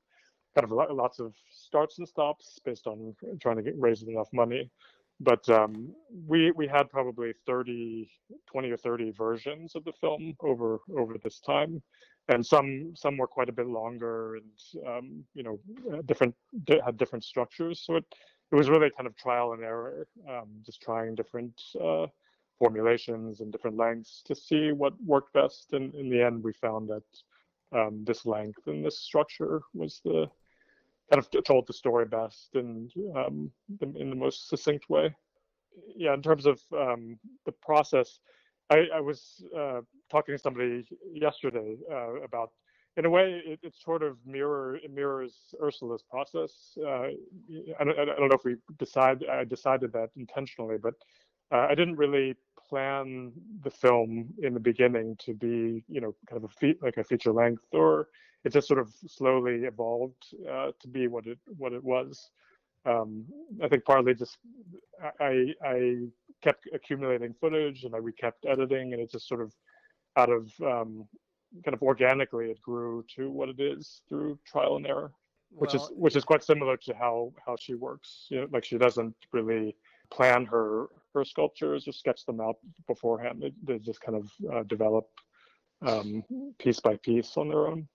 kind 0.56 0.64
of 0.64 0.72
lots 0.72 1.20
of 1.20 1.34
starts 1.50 2.00
and 2.00 2.08
stops 2.08 2.60
based 2.66 2.88
on 2.88 3.16
trying 3.40 3.58
to 3.58 3.64
get 3.64 3.74
raise 3.78 4.04
enough 4.04 4.28
money 4.34 4.70
but 5.20 5.48
um, 5.50 5.94
we 6.28 6.52
we 6.52 6.68
had 6.68 6.90
probably 6.90 7.34
30 7.46 8.10
20 8.52 8.72
or 8.72 8.78
30 8.78 9.12
versions 9.12 9.76
of 9.76 9.84
the 9.84 9.94
film 10.00 10.36
over 10.42 10.80
over 10.98 11.16
this 11.24 11.40
time 11.40 11.82
and 12.30 12.46
some 12.46 12.94
some 12.96 13.18
were 13.18 13.28
quite 13.28 13.50
a 13.50 13.54
bit 13.54 13.68
longer 13.68 14.36
and 14.36 14.88
um, 14.88 15.24
you 15.34 15.44
know 15.44 15.60
different 16.06 16.36
had 16.86 16.98
different 16.98 17.24
structures 17.24 17.84
so 17.86 17.96
it 17.96 18.06
it 18.52 18.56
was 18.56 18.70
really 18.70 18.90
kind 18.96 19.08
of 19.08 19.16
trial 19.18 19.54
and 19.54 19.64
error 19.64 20.08
um, 20.30 20.48
just 20.66 20.82
trying 20.82 21.16
different 21.16 21.54
uh, 21.82 22.06
formulations 22.58 23.42
and 23.42 23.52
different 23.52 23.78
lengths 23.78 24.22
to 24.26 24.36
see 24.36 24.72
what 24.72 24.94
worked 25.04 25.34
best. 25.34 25.74
And 25.74 25.94
in 25.96 26.10
the 26.10 26.22
end, 26.22 26.44
we 26.44 26.54
found 26.54 26.90
that 26.90 27.78
um, 27.78 28.04
this 28.06 28.26
length 28.26 28.68
and 28.68 28.84
this 28.84 29.00
structure 29.00 29.62
was 29.74 30.02
the 30.04 30.28
kind 31.12 31.24
of 31.24 31.44
told 31.44 31.68
the 31.68 31.74
story 31.74 32.06
best 32.06 32.50
and 32.56 32.92
um, 33.16 33.52
in 33.82 34.10
the 34.10 34.16
most 34.16 34.50
succinct 34.50 34.90
way. 34.90 35.16
Yeah, 35.96 36.14
in 36.14 36.22
terms 36.22 36.46
of 36.46 36.60
um, 36.76 37.20
the 37.46 37.52
process, 37.52 38.20
I, 38.70 38.86
I 38.96 39.00
was 39.00 39.44
uh, 39.58 39.82
talking 40.12 40.36
to 40.36 40.40
somebody 40.40 40.88
yesterday 41.14 41.78
uh, 41.92 42.22
about. 42.22 42.52
In 42.98 43.06
a 43.06 43.10
way, 43.12 43.44
it, 43.46 43.60
it 43.62 43.76
sort 43.76 44.02
of 44.02 44.18
mirror 44.26 44.78
it 44.78 44.92
mirrors 44.92 45.36
Ursula's 45.62 46.04
process. 46.10 46.76
Uh, 46.84 47.10
I, 47.80 47.84
don't, 47.84 48.00
I 48.00 48.06
don't 48.06 48.28
know 48.30 48.36
if 48.36 48.44
we 48.44 48.56
decide 48.80 49.24
I 49.32 49.44
decided 49.44 49.94
that 49.94 50.10
intentionally, 50.18 50.78
but 50.82 50.96
uh, 51.51 51.68
I 51.70 51.75
didn't 51.75 51.96
really 51.96 52.36
plan 52.70 53.32
the 53.63 53.72
film 53.72 54.34
in 54.42 54.54
the 54.54 54.60
beginning 54.60 55.16
to 55.20 55.34
be, 55.34 55.84
you 55.88 56.01
know, 56.01 56.16
kind 56.30 56.44
of 56.44 56.50
a 56.50 56.54
fe- 56.54 56.77
like 56.82 56.98
a 56.98 57.04
feature 57.04 57.32
length, 57.32 57.63
or 57.72 58.10
it 58.44 58.51
just 58.51 58.68
sort 58.68 58.80
of 58.80 58.94
slowly 59.08 59.63
evolved 59.63 60.25
uh, 60.50 60.72
to 60.80 60.88
be 60.88 61.08
what 61.08 61.25
it 61.27 61.39
what 61.58 61.74
it 61.74 61.84
was. 61.84 62.30
Um, 62.86 63.25
I 63.63 63.68
think 63.68 63.86
partly 63.86 64.13
just 64.13 64.38
I 65.20 65.54
I 65.63 65.98
kept 66.42 66.68
accumulating 66.74 67.34
footage 67.39 67.84
and 67.84 67.96
I, 67.96 68.00
we 68.00 68.12
kept 68.12 68.46
editing, 68.46 68.94
and 68.94 69.01
it 69.01 69.12
just 69.12 69.27
sort 69.27 69.42
of 69.42 69.54
out 70.18 70.30
of 70.30 70.51
um, 70.62 71.08
kind 71.63 71.74
of 71.74 71.82
organically 71.82 72.51
it 72.51 72.62
grew 72.62 73.06
to 73.16 73.30
what 73.30 73.50
it 73.50 73.60
is 73.60 74.01
through 74.10 74.38
trial 74.46 74.75
and 74.75 74.88
error, 74.88 75.12
which 75.51 75.74
is 75.74 75.89
which 75.94 76.16
is 76.16 76.24
quite 76.24 76.44
similar 76.44 76.75
to 76.77 76.94
how 76.94 77.32
how 77.46 77.56
she 77.60 77.75
works. 77.75 78.27
You 78.30 78.42
know, 78.42 78.48
like 78.51 78.66
she 78.66 78.77
doesn't 78.77 79.16
really 79.32 79.75
plan 80.10 80.46
her 80.46 80.88
sculptures 81.26 81.88
or 81.88 81.92
sketch 81.92 82.26
them 82.26 82.40
out 82.42 82.56
beforehand. 82.88 83.42
They, 83.42 83.54
they 83.64 83.80
just 83.80 84.02
kind 84.02 84.18
of 84.18 84.32
uh, 84.52 84.64
develop 84.64 85.08
um, 85.86 86.24
piece 86.60 86.80
by 86.80 86.98
piece 86.98 87.38
on 87.38 87.50
their 87.50 87.68
own. 87.68 87.88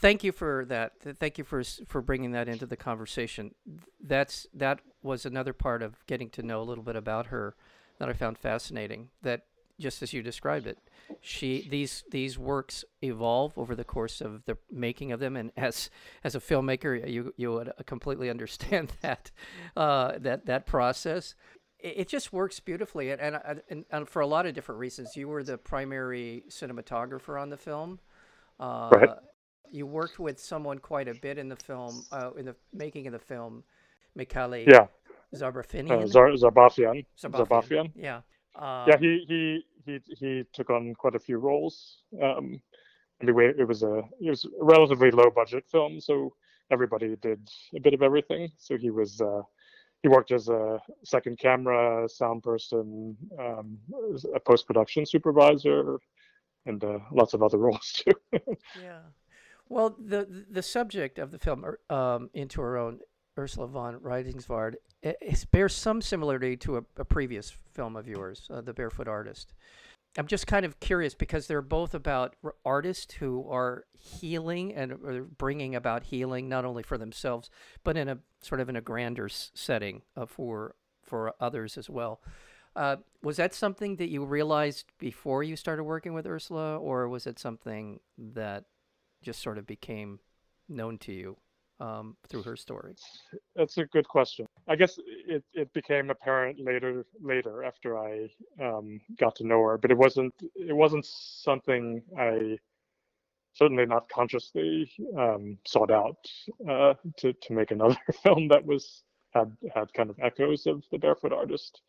Thank 0.00 0.24
you 0.24 0.32
for 0.32 0.64
that. 0.68 0.92
Thank 1.18 1.36
you 1.36 1.44
for 1.44 1.62
for 1.86 2.00
bringing 2.00 2.32
that 2.32 2.48
into 2.48 2.64
the 2.64 2.76
conversation. 2.76 3.54
That's 4.02 4.46
that 4.54 4.80
was 5.02 5.26
another 5.26 5.52
part 5.52 5.82
of 5.82 6.04
getting 6.06 6.30
to 6.30 6.42
know 6.42 6.60
a 6.60 6.64
little 6.64 6.84
bit 6.84 6.96
about 6.96 7.26
her 7.26 7.54
that 7.98 8.08
I 8.08 8.14
found 8.14 8.38
fascinating. 8.38 9.10
That 9.22 9.42
just 9.78 10.02
as 10.02 10.12
you 10.12 10.22
described 10.22 10.66
it, 10.66 10.78
she 11.20 11.66
these 11.68 12.04
these 12.10 12.38
works 12.38 12.84
evolve 13.02 13.56
over 13.58 13.74
the 13.74 13.84
course 13.84 14.20
of 14.20 14.44
the 14.44 14.56
making 14.70 15.12
of 15.12 15.20
them, 15.20 15.36
and 15.36 15.52
as 15.56 15.90
as 16.24 16.34
a 16.34 16.40
filmmaker, 16.40 17.08
you 17.10 17.34
you 17.36 17.52
would 17.52 17.72
completely 17.86 18.30
understand 18.30 18.92
that 19.02 19.30
uh, 19.76 20.12
that 20.18 20.46
that 20.46 20.66
process. 20.66 21.34
It, 21.82 22.08
just 22.08 22.32
works 22.32 22.60
beautifully, 22.60 23.10
and, 23.10 23.20
and 23.20 23.62
and 23.70 23.84
and 23.90 24.08
for 24.08 24.20
a 24.20 24.26
lot 24.26 24.46
of 24.46 24.54
different 24.54 24.78
reasons. 24.80 25.16
You 25.16 25.28
were 25.28 25.42
the 25.42 25.58
primary 25.58 26.44
cinematographer 26.48 27.40
on 27.40 27.50
the 27.50 27.56
film. 27.56 28.00
Uh, 28.58 28.90
Right. 28.92 29.08
You 29.72 29.86
worked 29.86 30.18
with 30.18 30.40
someone 30.40 30.78
quite 30.80 31.06
a 31.08 31.14
bit 31.14 31.38
in 31.38 31.48
the 31.48 31.56
film, 31.56 32.04
uh, 32.10 32.32
in 32.36 32.44
the 32.44 32.56
making 32.72 33.06
of 33.06 33.12
the 33.12 33.20
film, 33.20 33.62
Mikhail 34.16 34.56
Yeah, 34.56 34.86
Zabrafinian. 35.34 36.02
uh, 36.02 36.06
Zar-. 36.06 36.32
Zabafian. 36.32 37.06
Zarbafian. 37.16 37.92
Yeah. 37.94 38.22
Um, 38.56 38.84
Yeah, 38.88 38.98
he 38.98 39.24
he 39.28 39.64
he 39.86 40.00
he 40.18 40.44
took 40.52 40.70
on 40.70 40.94
quite 40.94 41.14
a 41.14 41.20
few 41.20 41.38
roles. 41.38 42.02
Um, 42.20 42.60
anyway, 43.22 43.52
it 43.56 43.66
was 43.66 43.82
a 43.82 44.02
it 44.20 44.30
was 44.30 44.44
a 44.44 44.48
relatively 44.60 45.10
low 45.12 45.30
budget 45.30 45.64
film, 45.70 46.00
so 46.00 46.34
everybody 46.70 47.16
did 47.16 47.48
a 47.76 47.80
bit 47.80 47.94
of 47.94 48.02
everything. 48.02 48.50
So 48.58 48.76
he 48.76 48.90
was 48.90 49.20
uh, 49.20 49.42
he 50.02 50.08
worked 50.08 50.32
as 50.32 50.48
a 50.48 50.80
second 51.04 51.38
camera, 51.38 52.08
sound 52.08 52.42
person, 52.42 53.16
um, 53.38 53.78
a 54.34 54.40
post 54.40 54.66
production 54.66 55.04
supervisor, 55.04 55.98
and 56.66 56.82
uh, 56.84 56.98
lots 57.12 57.34
of 57.34 57.42
other 57.42 57.58
roles 57.66 57.92
too. 57.92 58.12
Yeah. 58.82 59.00
Well, 59.68 59.96
the 59.98 60.44
the 60.50 60.62
subject 60.62 61.18
of 61.18 61.30
the 61.30 61.38
film, 61.38 61.64
um, 61.90 62.30
Into 62.34 62.60
Her 62.60 62.76
Own, 62.76 63.00
Ursula 63.38 63.68
von 63.68 64.00
it 65.02 65.46
bears 65.50 65.74
some 65.74 66.02
similarity 66.02 66.56
to 66.58 66.78
a, 66.78 66.82
a 66.96 67.04
previous 67.04 67.56
film 67.72 67.96
of 67.96 68.06
yours, 68.06 68.46
uh, 68.50 68.60
The 68.60 68.74
Barefoot 68.74 69.08
Artist. 69.08 69.54
I'm 70.18 70.26
just 70.26 70.46
kind 70.46 70.66
of 70.66 70.80
curious 70.80 71.14
because 71.14 71.46
they're 71.46 71.62
both 71.62 71.94
about 71.94 72.34
artists 72.64 73.14
who 73.14 73.48
are 73.48 73.84
healing 73.96 74.74
and 74.74 74.92
are 74.92 75.22
bringing 75.22 75.74
about 75.74 76.04
healing 76.04 76.48
not 76.48 76.64
only 76.64 76.82
for 76.82 76.98
themselves 76.98 77.48
but 77.84 77.96
in 77.96 78.08
a 78.08 78.18
sort 78.42 78.60
of 78.60 78.68
in 78.68 78.76
a 78.76 78.80
grander 78.80 79.28
setting 79.28 80.02
uh, 80.16 80.26
for 80.26 80.74
for 81.02 81.34
others 81.40 81.76
as 81.76 81.88
well. 81.88 82.20
Uh, 82.76 82.96
was 83.22 83.36
that 83.36 83.52
something 83.52 83.96
that 83.96 84.08
you 84.08 84.24
realized 84.24 84.86
before 84.98 85.42
you 85.42 85.56
started 85.56 85.82
working 85.82 86.14
with 86.14 86.24
Ursula, 86.24 86.78
or 86.78 87.08
was 87.08 87.26
it 87.26 87.36
something 87.36 87.98
that 88.16 88.64
just 89.22 89.42
sort 89.42 89.58
of 89.58 89.66
became 89.66 90.20
known 90.68 90.96
to 90.98 91.12
you 91.12 91.36
um, 91.80 92.16
through 92.28 92.42
her 92.42 92.56
story? 92.56 92.94
That's 93.56 93.78
a 93.78 93.84
good 93.86 94.06
question. 94.06 94.46
I 94.68 94.76
guess 94.76 94.98
it, 95.26 95.42
it 95.54 95.72
became 95.72 96.10
apparent 96.10 96.60
later 96.60 97.06
later 97.20 97.64
after 97.64 97.98
I 97.98 98.28
um, 98.62 99.00
got 99.18 99.34
to 99.36 99.46
know 99.46 99.62
her, 99.62 99.78
but 99.78 99.90
it 99.90 99.96
wasn't 99.96 100.34
it 100.54 100.74
wasn't 100.76 101.06
something 101.06 102.02
I 102.18 102.58
certainly 103.52 103.86
not 103.86 104.08
consciously 104.08 104.90
um, 105.18 105.58
sought 105.66 105.90
out 105.90 106.18
uh, 106.68 106.94
to 107.18 107.32
to 107.32 107.52
make 107.52 107.70
another 107.70 107.96
film 108.22 108.48
that 108.48 108.64
was 108.64 109.02
had 109.32 109.56
had 109.74 109.92
kind 109.94 110.10
of 110.10 110.18
echoes 110.20 110.66
of 110.66 110.84
the 110.90 110.98
Barefoot 110.98 111.32
Artist. 111.32 111.82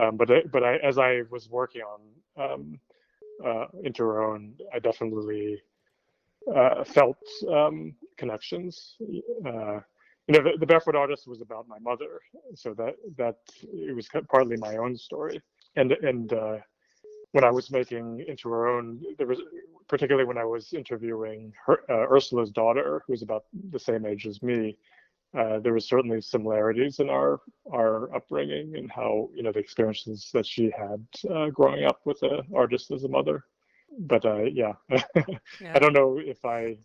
Um, 0.00 0.16
but 0.16 0.28
but 0.50 0.62
I, 0.62 0.76
as 0.76 0.98
I 0.98 1.22
was 1.30 1.48
working 1.50 1.82
on 1.82 2.50
um, 2.50 2.80
uh, 3.44 3.66
Own, 4.00 4.54
I 4.72 4.78
definitely 4.78 5.60
uh, 6.54 6.84
felt 6.84 7.18
um, 7.48 7.94
connections. 8.16 8.96
Uh, 9.46 9.80
you 10.28 10.34
know, 10.38 10.42
the, 10.42 10.52
the, 10.58 10.66
Barefoot 10.66 10.94
Artist 10.94 11.26
was 11.26 11.40
about 11.40 11.66
my 11.68 11.78
mother, 11.78 12.20
so 12.54 12.74
that 12.74 12.94
that 13.16 13.36
it 13.62 13.94
was 13.94 14.08
partly 14.30 14.56
my 14.56 14.76
own 14.76 14.96
story. 14.96 15.40
And 15.76 15.92
and 15.92 16.32
uh, 16.32 16.58
when 17.32 17.44
I 17.44 17.50
was 17.50 17.70
making 17.70 18.24
Into 18.28 18.48
Her 18.48 18.68
Own, 18.68 19.02
there 19.18 19.26
was 19.26 19.40
particularly 19.88 20.26
when 20.26 20.38
I 20.38 20.44
was 20.44 20.72
interviewing 20.72 21.52
her, 21.66 21.82
uh, 21.90 22.06
Ursula's 22.10 22.50
daughter, 22.50 23.02
who 23.06 23.12
was 23.12 23.22
about 23.22 23.44
the 23.70 23.78
same 23.78 24.06
age 24.06 24.26
as 24.26 24.42
me 24.42 24.76
uh, 25.36 25.58
there 25.60 25.72
was 25.72 25.88
certainly 25.88 26.20
similarities 26.20 26.98
in 26.98 27.08
our 27.08 27.40
our 27.72 28.14
upbringing 28.14 28.76
and 28.76 28.90
how 28.90 29.30
you 29.34 29.42
know 29.42 29.52
the 29.52 29.58
experiences 29.58 30.30
that 30.34 30.46
she 30.46 30.70
had 30.76 31.04
uh, 31.30 31.48
growing 31.48 31.84
up 31.84 32.00
with 32.04 32.22
an 32.22 32.42
artist 32.54 32.90
as 32.90 33.04
a 33.04 33.08
mother. 33.08 33.44
But 33.98 34.24
uh, 34.24 34.44
yeah. 34.44 34.72
yeah. 34.90 35.72
I 35.74 35.78
don't 35.78 35.92
know 35.92 36.18
if 36.18 36.44
I, 36.44 36.78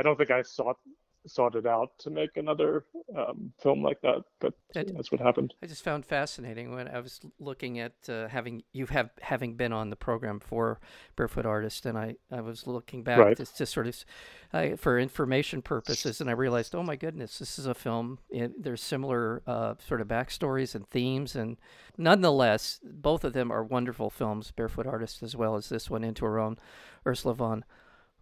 I 0.00 0.02
don't 0.02 0.16
think 0.16 0.30
I 0.30 0.40
sought 0.42 0.78
sought 1.26 1.54
it 1.54 1.66
out 1.66 1.90
to 1.98 2.10
make 2.10 2.36
another 2.36 2.84
um, 3.16 3.52
film 3.62 3.82
like 3.82 4.00
that, 4.00 4.22
but 4.40 4.54
that, 4.74 4.94
that's 4.94 5.12
what 5.12 5.20
happened. 5.20 5.52
I 5.62 5.66
just 5.66 5.84
found 5.84 6.06
fascinating 6.06 6.74
when 6.74 6.88
I 6.88 7.00
was 7.00 7.20
looking 7.38 7.78
at 7.78 7.92
uh, 8.08 8.28
having 8.28 8.62
you 8.72 8.86
have 8.86 9.10
having 9.20 9.54
been 9.54 9.72
on 9.72 9.90
the 9.90 9.96
program 9.96 10.40
for 10.40 10.80
Barefoot 11.16 11.46
Artist, 11.46 11.84
and 11.84 11.98
I, 11.98 12.16
I 12.30 12.40
was 12.40 12.66
looking 12.66 13.02
back 13.02 13.18
right. 13.18 13.36
to, 13.36 13.44
to, 13.44 13.66
sort 13.66 13.86
of 13.86 14.04
uh, 14.52 14.76
for 14.76 14.98
information 14.98 15.62
purposes, 15.62 16.20
and 16.20 16.30
I 16.30 16.32
realized, 16.32 16.74
oh 16.74 16.82
my 16.82 16.96
goodness, 16.96 17.38
this 17.38 17.58
is 17.58 17.66
a 17.66 17.74
film. 17.74 18.18
It, 18.30 18.62
there's 18.62 18.82
similar 18.82 19.42
uh, 19.46 19.74
sort 19.86 20.00
of 20.00 20.08
backstories 20.08 20.74
and 20.74 20.88
themes, 20.88 21.36
and 21.36 21.58
nonetheless, 21.98 22.80
both 22.82 23.24
of 23.24 23.34
them 23.34 23.50
are 23.50 23.62
wonderful 23.62 24.10
films. 24.10 24.52
Barefoot 24.52 24.86
Artist, 24.86 25.22
as 25.22 25.36
well 25.36 25.56
as 25.56 25.68
this 25.68 25.90
one, 25.90 26.02
Into 26.02 26.24
Her 26.24 26.38
Own, 26.38 26.58
Ursula 27.06 27.34
von 27.34 27.64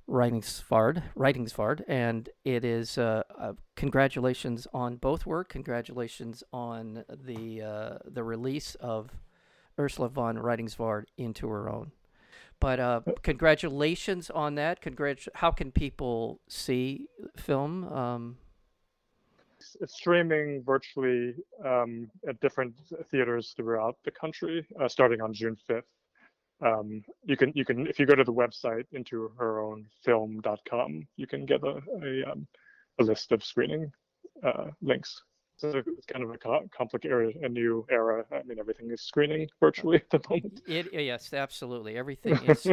Rydingsvard, 0.08 1.02
Rydingsvard, 1.16 1.82
and 1.86 2.28
it 2.44 2.64
is 2.64 2.96
uh, 2.96 3.22
uh, 3.38 3.52
congratulations 3.76 4.66
on 4.72 4.96
both 4.96 5.26
work. 5.26 5.50
Congratulations 5.50 6.42
on 6.52 7.04
the 7.10 7.62
uh, 7.62 7.98
the 8.06 8.24
release 8.24 8.74
of 8.76 9.10
Ursula 9.78 10.08
von 10.08 10.36
Rydingsvard 10.36 11.04
into 11.18 11.48
her 11.48 11.68
own. 11.68 11.92
But 12.60 12.80
uh, 12.80 13.00
congratulations 13.22 14.30
on 14.30 14.54
that. 14.56 14.80
Congrat- 14.80 15.28
How 15.34 15.50
can 15.50 15.70
people 15.70 16.40
see 16.48 17.06
film? 17.36 17.84
Um, 17.92 18.36
it's 19.80 19.94
streaming 19.98 20.62
virtually 20.64 21.34
um, 21.64 22.10
at 22.28 22.40
different 22.40 22.74
theaters 23.10 23.52
throughout 23.56 23.96
the 24.04 24.10
country, 24.10 24.66
uh, 24.80 24.88
starting 24.88 25.20
on 25.20 25.32
June 25.34 25.56
5th 25.68 25.82
um, 26.60 27.02
you 27.24 27.36
can 27.36 27.52
you 27.54 27.64
can 27.64 27.86
if 27.86 27.98
you 27.98 28.06
go 28.06 28.14
to 28.14 28.24
the 28.24 28.32
website 28.32 28.84
into 28.92 29.30
her 29.38 29.60
own 29.60 29.86
film.com 30.04 31.06
you 31.16 31.26
can 31.26 31.46
get 31.46 31.62
a 31.62 31.80
a, 32.02 32.30
um, 32.32 32.46
a 32.98 33.04
list 33.04 33.32
of 33.32 33.44
screening 33.44 33.90
uh, 34.42 34.66
links. 34.82 35.22
So 35.56 35.72
it's 35.74 36.06
kind 36.06 36.22
of 36.22 36.30
a 36.30 36.38
complicated 36.68 37.34
a 37.42 37.48
new 37.48 37.84
era. 37.90 38.24
I 38.30 38.42
mean 38.44 38.60
everything 38.60 38.90
is 38.92 39.02
screening 39.02 39.48
virtually 39.58 39.96
at 39.96 40.10
the 40.10 40.20
moment. 40.30 40.60
It, 40.68 40.92
yes 40.92 41.32
absolutely. 41.32 41.96
Everything 41.96 42.38
is 42.46 42.66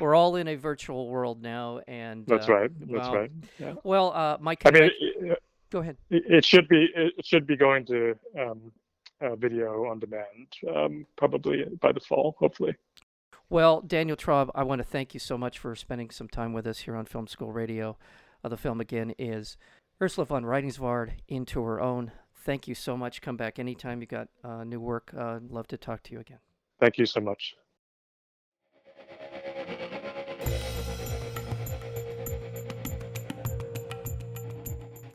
we're 0.00 0.16
all 0.16 0.36
in 0.36 0.48
a 0.48 0.56
virtual 0.56 1.08
world 1.08 1.40
now 1.40 1.80
and 1.86 2.26
that's 2.26 2.48
uh, 2.48 2.54
right. 2.54 2.70
That's 2.80 2.90
well, 2.90 3.14
right. 3.14 3.30
Yeah. 3.58 3.74
well 3.84 4.12
uh 4.12 4.38
mike 4.40 4.62
i 4.64 4.70
mean 4.70 4.90
it, 5.00 5.38
go 5.70 5.80
ahead. 5.80 5.96
it 6.10 6.44
should 6.44 6.68
be 6.68 6.88
it 6.94 7.24
should 7.24 7.46
be 7.46 7.56
going 7.56 7.86
to 7.86 8.16
um, 8.38 8.72
uh, 9.20 9.36
video 9.36 9.86
on 9.86 10.00
demand 10.00 10.48
um, 10.74 11.06
probably 11.16 11.64
by 11.80 11.92
the 11.92 12.00
fall 12.00 12.34
hopefully 12.38 12.74
well, 13.52 13.82
Daniel 13.82 14.16
Traub, 14.16 14.50
I 14.54 14.62
want 14.62 14.78
to 14.78 14.84
thank 14.84 15.12
you 15.12 15.20
so 15.20 15.36
much 15.36 15.58
for 15.58 15.76
spending 15.76 16.08
some 16.08 16.26
time 16.26 16.54
with 16.54 16.66
us 16.66 16.78
here 16.78 16.96
on 16.96 17.04
Film 17.04 17.26
School 17.26 17.52
Radio. 17.52 17.98
Uh, 18.42 18.48
the 18.48 18.56
film 18.56 18.80
again 18.80 19.14
is 19.18 19.58
Ursula 20.00 20.24
von 20.24 20.44
Rydingsvard 20.44 21.10
into 21.28 21.62
her 21.62 21.78
own. 21.78 22.12
Thank 22.34 22.66
you 22.66 22.74
so 22.74 22.96
much. 22.96 23.20
Come 23.20 23.36
back 23.36 23.58
anytime 23.58 24.00
you 24.00 24.06
got 24.06 24.28
uh, 24.42 24.64
new 24.64 24.80
work. 24.80 25.12
Uh, 25.14 25.40
love 25.50 25.68
to 25.68 25.76
talk 25.76 26.02
to 26.04 26.14
you 26.14 26.20
again. 26.20 26.38
Thank 26.80 26.96
you 26.96 27.04
so 27.04 27.20
much. 27.20 27.54